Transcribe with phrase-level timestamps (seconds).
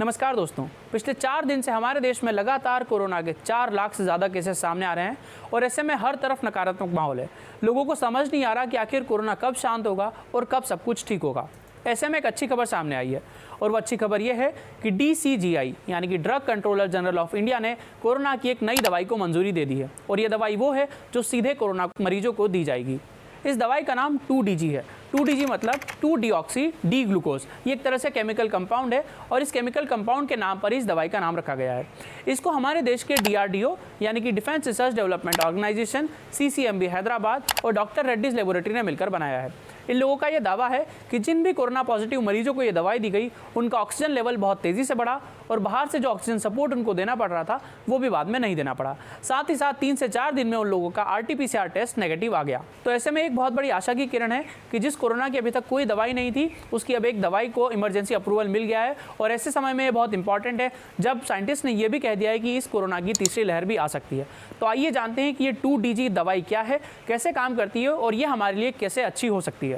[0.00, 4.04] नमस्कार दोस्तों, पिछले चार दिन से हमारे देश में लगातार कोरोना के चार लाख से
[4.04, 5.16] ज़्यादा केसेस सामने आ रहे हैं
[5.52, 7.28] और ऐसे में हर तरफ़ नकारात्मक माहौल है।
[7.64, 10.82] लोगों को समझ नहीं आ रहा कि आखिर कोरोना कब शांत होगा और कब सब
[10.84, 11.48] कुछ ठीक होगा।
[11.86, 13.22] ऐसे में एक अच्छी खबर सामने आई है
[13.62, 15.54] और वो अच्छी खबर यह है कि डी
[15.88, 19.52] यानी कि drug controller general of India ने कोरोना की एक नई दवाई को मंजूरी
[19.52, 23.00] दे दी है और ये दवाई वो है जो सीधे कोरोना मरीजों को दी जाएगी।
[23.46, 27.46] इस दवाई का नाम टू है। टू डी जी मतलब two D oxy D glucose.
[27.66, 30.86] ये एक तरह से केमिकल कंपाउंड है और इस केमिकल कंपाउंड के नाम पर इस
[30.86, 31.86] दवाई का नाम रखा गया है।
[32.28, 38.06] इसको हमारे देश के डीआरडीओ यानी कि defence research development organisation, CCMB Hyderabad और डॉक्टर
[38.06, 39.52] रेड्डीज लेबोरेटरी ने मिलकर बनाया है।
[39.90, 42.98] इन लोगों का यह दावा है कि जिन भी कोरोना पॉजिटिव मरीजों को ये दवाई
[42.98, 46.72] दी गई, उनका ऑक्सीजन लेवल बहुत तेज़ी से बढ़ा और बाहर से जो ऑक्सीजन सपोर्ट
[46.72, 49.72] उनको देना पड़ रहा था, वो भी बाद में नहीं देना पड़ा। साथ ही साथ
[49.72, 53.10] तीन से चार दिन में उन लोगों का आरटीपीसीआर टेस्ट नेगेटिव आ गया। तो ऐसे
[53.10, 55.84] में एक बहुत बड़ी आशा की किरण है कि जिस कोरोना की अभी तक कोई
[55.84, 59.50] दवाई नहीं थी, उसकी अब एक दवाई को इमरजेंसी अप्रूवल मिल गया है और ऐसे
[59.50, 62.56] समय में ये बहुत इंपॉर्टेंट है, जब साइंटिस्ट ने यह भी कह दिया है कि
[62.56, 64.26] इस कोरोना की तीसरी लहर भी आ सकती है।
[64.60, 67.88] तो आइए जानते हैं कि ये टू डी दवाई क्या है, कैसे काम करती है
[67.88, 69.75] और ये हमारे लिए कैसे अच्छी हो सकती है।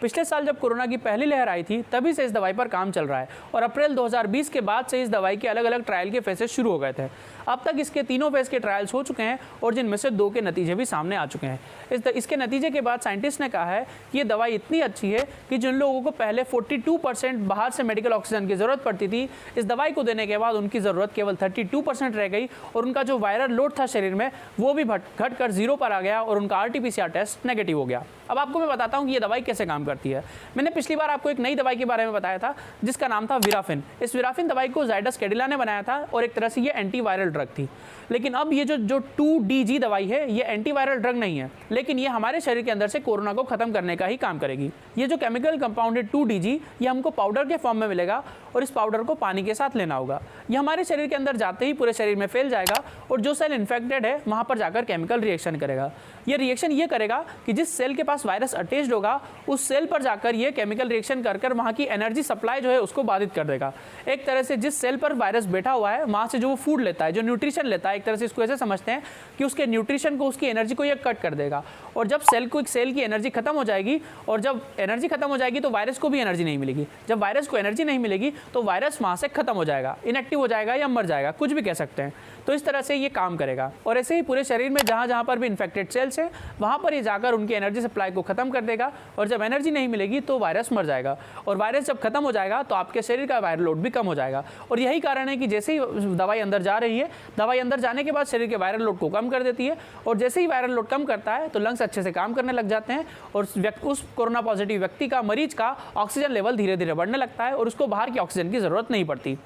[0.00, 2.90] पिछले साल जब कोरोना की पहली लहर आई थी, तभी से इस दवाई पर काम
[2.90, 6.10] चल रहा है और अप्रैल 2020 के बाद से इस दवाई के अलग अलग ट्रायल
[6.10, 7.08] के फेसेस शुरू हो गए थे।
[7.48, 10.40] अब तक इसके तीनों फ़ेज़ के ट्रायल्स हो चुके हैं और जिनमें से दो के
[10.40, 11.60] नतीजे भी सामने आ चुके हैं।
[11.92, 15.26] इस इसके नतीजे के बाद साइंटिस्ट ने कहा है कि ये दवाई इतनी अच्छी है
[15.50, 19.28] कि जिन लोगों को पहले 42 परसेंट बाहर से मेडिकल ऑक्सीजन की ज़रूरत पड़ती थी,
[19.58, 23.02] इस दवाई को देने के बाद उनकी ज़रूरत केवल 32 परसेंट रह गई और उनका
[23.02, 26.38] जो वायरल लोड था शरीर में, वो भी घट कर ज़ीरो पर आ गया और
[26.38, 29.66] उनका आरटीपीसीआर टेस्ट नेगेटिव हो गया। अब आपको मैं बताता हूँ कि ये दवाई कैसे
[29.66, 30.22] काम करती है।
[30.56, 33.36] मैंने पिछली बार आपको एक नई दवाई के बारे में बताया था, जिसका नाम था
[33.38, 36.70] विराफिन। इस विराफिन दवाई को जाइडस केडिला ने बनाया था और एक तरह से ये
[36.70, 37.68] एंटीवायरल ड्रग थी।
[38.10, 41.98] लेकिन अब ये जो जो टू डी दवाई है, ये एंटीवायरल ड्रग नहीं है, लेकिन
[41.98, 45.06] ये हमारे शरीर के अंदर से कोरोना को खत्म करने का ही काम करेगी। ये
[45.06, 48.22] जो केमिकल कंपाउंड है टू ये हमको पाउडर के फॉर्म में मिलेगा
[48.54, 50.20] और इस पाउडर को पानी के साथ लेना होगा।
[50.50, 53.52] ये हमारे शरीर के अंदर जाते ही पूरे शरीर में फैल जाएगा और जो सेल
[53.52, 55.90] इन्फेक्टेड है, वहाँ पर जाकर केमिकल रिएक्शन करेगा।
[56.28, 60.02] ये रिएक्शन ये करेगा कि जिस सेल के पास वायरस अटैच्ड होगा, उस सेल पर
[60.02, 63.44] जाकर ये केमिकल रिएक्शन कर कर वहाँ की एनर्जी सप्लाई जो है उसको बाधित कर
[63.44, 63.72] देगा।
[64.08, 66.80] एक तरह से जिस सेल पर वायरस बैठा हुआ है, वहाँ से जो वो फ़ूड
[66.80, 69.02] लेता है, जो न्यूट्रिशन लेता है, एक तरह से इसको ऐसे समझते हैं
[69.38, 71.62] कि उसके न्यूट्रिशन को, उसकी एनर्जी को ये कट कर देगा।
[71.96, 75.28] और जब सेल को, एक सेल की एनर्जी खत्म हो जाएगी, और जब एनर्जी खत्म
[75.28, 78.32] हो जाएगी तो वायरस को भी एनर्जी नहीं मिलेगी। जब वायरस को एनर्जी नहीं मिलेगी
[78.54, 81.62] तो वायरस वहाँ से खत्म हो जाएगा, इनएक्टिव हो जाएगा या मर जाएगा, कुछ भी
[81.62, 82.12] कह सकते हैं।
[82.46, 85.24] तो इस तरह से ये काम करेगा। और ऐसे ही पूरे शरीर में जहाँ जहाँ
[85.24, 88.60] पर भी इन्फेक्टेड सेल्स है, वहाँ पर ये जाकर उनकी एनर्जी सप्लाई को खत्म कर
[88.62, 91.16] देगा और जब एनर्जी नहीं मिलेगी तो वायरस मर जाएगा।
[91.46, 94.14] और वायरस जब खत्म हो जाएगा तो आपके शरीर का वायरल लोड भी कम हो
[94.14, 97.80] जाएगा। और यही कारण है कि जैसे ही दवाई अंदर जा रही है, दवाई अंदर
[97.80, 99.76] जाने के बाद शरीर के वायरल लोड को कम कर देती है
[100.06, 102.68] और जैसे ही वायरल लोड कम करता है तो लंग्स अच्छे से काम करने लग
[102.68, 103.46] जाते हैं और
[103.84, 107.66] उस कोरोना पॉजिटिव व्यक्ति का मरीज़ का ऑक्सीजन लेवल धीरे धीरे बढ़ने लगता है और
[107.66, 109.38] उसको बाहर की ऑक्सीजन की ज़रूरत नहीं पड़ती।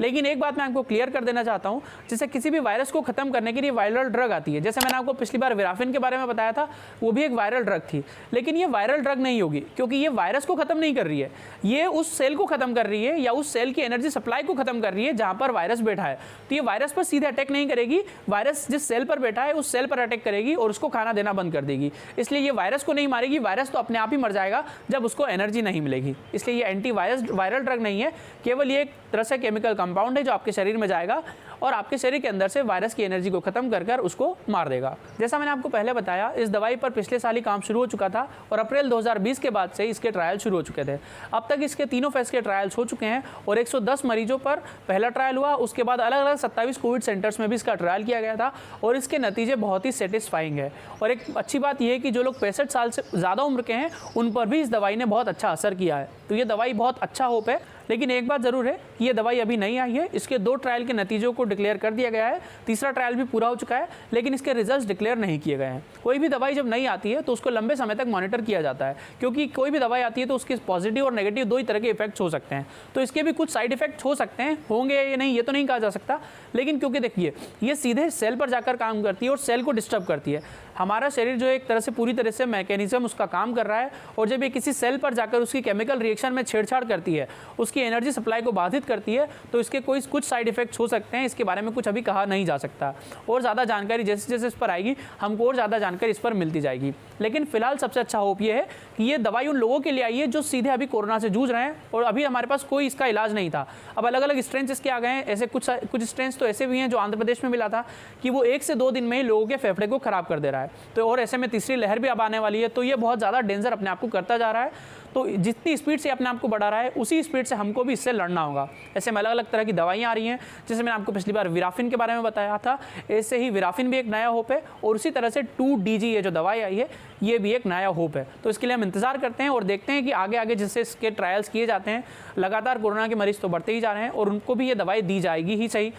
[0.00, 3.00] लेकिन एक बात मैं आपको क्लियर कर देना चाहता हूँ, जैसे किसी भी वायरस को
[3.02, 5.98] खत्म करने के लिए वायरल ड्रग आती है। जैसे मैंने आपको पिछली बार विराफिन के
[5.98, 6.68] बारे में बताया था,
[7.02, 10.46] वो भी एक वायरल ड्रग थी। लेकिन ये वायरल ड्रग नहीं होगी, क्योंकि ये वायरस
[10.46, 11.30] को खत्म नहीं कर रही है।
[11.64, 14.54] ये उस सेल को खत्म कर रही है या उस सेल की एनर्जी सप्लाई को
[14.54, 17.50] खत्म कर रही है जहाँ पर वायरस बैठा है। तो ये वायरस पर सीधे अटैक
[17.50, 20.88] नहीं करेगी वायरस जिस सेल पर बैठा है, उस सेल पर अटैक करेगी और उसको
[20.88, 24.10] खाना देना बंद कर देगी। इसलिए ये वायरस को नहीं मारेगी वायरस तो अपने आप
[24.10, 28.00] ही मर जाएगा जब उसको एनर्जी नहीं मिलेगी। इसलिए ये एंटी वायरस वायरल ड्रग नहीं
[28.00, 28.12] है,
[28.44, 31.22] केवल ये एक तरह से केमिकल कंपाउंड है जो आपके शरीर में जाएगा
[31.62, 34.68] और आपके शरीर के अंदर से वायरस की एनर्जी को खत्म कर कर उसको मार
[34.68, 37.86] देगा। जैसा मैंने आपको पहले बताया, इस दवाई पर पिछले साल ही काम शुरू हो
[37.86, 40.98] चुका था और अप्रैल 2020 के बाद से इसके ट्रायल शुरू हो चुके थे।
[41.34, 45.08] अब तक इसके तीनों फ़ेज़ के ट्रायल्स हो चुके हैं और 110 मरीजों पर पहला
[45.08, 48.36] ट्रायल हुआ, उसके बाद अलग अलग सत्ताईस कोविड सेंटर्स में भी इसका ट्रायल किया गया
[48.36, 48.52] था
[48.84, 50.70] और इसके नतीजे बहुत ही सेटिस्फाइंग है।
[51.02, 53.72] और एक अच्छी बात यह है कि जो लोग पैंसठ साल से ज़्यादा उम्र के
[53.72, 56.72] हैं, उन पर भी इस दवाई ने बहुत अच्छा असर किया है। तो ये दवाई
[56.74, 57.60] बहुत अच्छा होप है।
[57.92, 60.84] लेकिन एक बात ज़रूर है कि ये दवाई अभी नहीं आई है। इसके दो ट्रायल
[60.86, 63.88] के नतीजों को डिक्लेयर कर दिया गया है। तीसरा ट्रायल भी पूरा हो चुका है,
[64.12, 67.20] लेकिन इसके रिज़ल्ट डिक्लेयर नहीं किए गए हैं। कोई भी दवाई जब नहीं आती है
[67.22, 70.26] तो उसको लंबे समय तक मॉनिटर किया जाता है, क्योंकि कोई भी दवाई आती है
[70.26, 73.22] तो उसके पॉजिटिव और नेगेटिव दो ही तरह के इफेक्ट्स हो सकते हैं। तो इसके
[73.22, 75.90] भी कुछ साइड इफ़ेक्ट हो सकते हैं, होंगे या नहीं, ये तो नहीं कहा जा
[75.90, 76.20] सकता।
[76.54, 80.04] लेकिन क्योंकि देखिए, ये सीधे सेल पर जाकर काम करती है और सेल को डिस्टर्ब
[80.04, 80.42] करती है।
[80.78, 83.90] हमारा शरीर जो एक तरह से पूरी तरह से मैकेनिज्म उसका काम कर रहा है
[84.18, 87.28] और जब ये किसी सेल पर जाकर उसकी केमिकल रिएक्शन में छेड़छाड़ करती है,
[87.58, 91.16] उसकी एनर्जी सप्लाई को बाधित करती है तो इसके कोई कुछ साइड इफेक्ट्स हो सकते
[91.16, 92.94] हैं, इसके बारे में कुछ अभी कहा नहीं जा सकता।
[93.28, 96.60] और ज़्यादा जानकारी जैसे जैसे इस पर आएगी, हमको और ज़्यादा जानकारी इस पर मिलती
[96.60, 98.66] जाएगी। लेकिन फ़िलहाल सबसे अच्छा होप ये है
[98.96, 101.50] कि ये दवाई उन लोगों के लिए आई है जो सीधे अभी कोरोना से जूझ
[101.50, 103.66] रहे हैं और अभी हमारे पास कोई इसका इलाज नहीं था।
[103.98, 106.78] अब अलग अलग स्ट्रेंथ इसके आ गए हैं, ऐसे कुछ कुछ स्ट्रेंथ तो ऐसे भी
[106.78, 107.84] हैं जो आंध्र प्रदेश में मिला था
[108.22, 110.50] कि वो एक से दो दिन में ही लोगों के फेफड़े को खराब कर दे
[110.50, 110.61] रहा है।
[110.96, 113.40] तो और ऐसे में तीसरी लहर भी अब आने वाली है तो ये बहुत ज़्यादा
[113.42, 116.48] डेंजर अपने आप को करता जा रहा है। तो जितनी स्पीड से अपने आप को
[116.48, 119.50] बढ़ा रहा है, उसी स्पीड से हमको भी इससे लड़ना होगा। ऐसे में अलग अलग
[119.50, 120.38] तरह की दवाइयाँ आ रही हैं,
[120.68, 122.78] जैसे मैंने आपको पिछली बार विराफिन के बारे में बताया था,
[123.10, 126.22] ऐसे ही विराफिन भी एक नया होप है, और उसी तरह से टू डी ये
[126.22, 126.88] जो दवाई आई है,
[127.22, 129.92] ये भी एक नया होप है। तो इसके लिए हम इंतज़ार करते हैं और देखते
[129.92, 132.04] हैं कि आगे आगे जिससे इसके ट्रायल्स किए जाते हैं,
[132.38, 135.02] लगातार कोरोना के मरीज़ तो बढ़ते ही जा रहे हैं और उनको भी ये दवाई
[135.02, 135.92] दी जाएगी ही सही।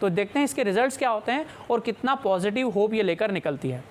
[0.00, 3.70] तो देखते हैं इसके रिजल्ट्स क्या होते हैं और कितना पॉजिटिव होप ये लेकर निकलती
[3.70, 3.84] है।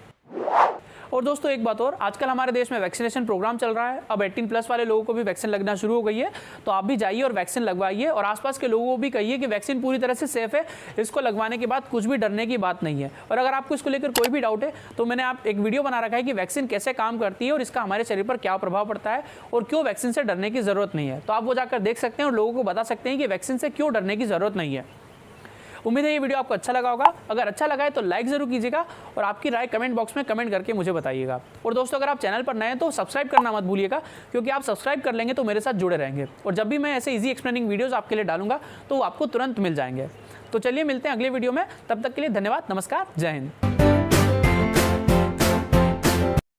[1.13, 4.21] और दोस्तों, एक बात और, आजकल हमारे देश में वैक्सीनेशन प्रोग्राम चल रहा है। अब
[4.21, 6.31] 18 प्लस वाले लोगों को भी वैक्सीन लगना शुरू हो गई है।
[6.65, 9.47] तो आप भी जाइए और वैक्सीन लगवाइए और आसपास के लोगों को भी कहिए कि
[9.47, 10.65] वैक्सीन पूरी तरह से सेफ़ है।
[10.99, 13.89] इसको लगवाने के बाद कुछ भी डरने की बात नहीं है। और अगर आपको इसको
[13.89, 16.67] लेकर कोई भी डाउट है तो मैंने आप एक वीडियो बना रखा है कि वैक्सीन
[16.67, 19.23] कैसे काम करती है और इसका हमारे शरीर पर क्या प्रभाव पड़ता है
[19.53, 22.23] और क्यों वैक्सीन से डरने की ज़रूरत नहीं है। तो आप वो जाकर देख सकते
[22.23, 24.75] हैं और लोगों को बता सकते हैं कि वैक्सीन से क्यों डरने की ज़रूरत नहीं
[24.75, 25.04] है।
[25.85, 28.49] उम्मीद है ये वीडियो आपको अच्छा लगा होगा। अगर अच्छा लगा है तो लाइक ज़रूर
[28.49, 28.85] कीजिएगा
[29.17, 32.43] और आपकी राय कमेंट बॉक्स में कमेंट करके मुझे बताइएगा। और दोस्तों, अगर आप चैनल
[32.43, 34.01] पर नए हैं तो सब्सक्राइब करना मत भूलिएगा,
[34.31, 37.11] क्योंकि आप सब्सक्राइब कर लेंगे तो मेरे साथ जुड़े रहेंगे। और जब भी मैं ऐसे
[37.11, 38.59] ईजी एक्सप्लेनिंग वीडियोज़ आपके लिए डालूँगा
[38.89, 40.09] तो आपको तुरंत मिल जाएँगे।
[40.53, 43.74] तो चलिए मिलते हैं अगले वीडियो में। तब तक के लिए धन्यवाद, नमस्कार, जय हिंद।